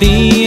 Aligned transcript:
ti 0.00 0.37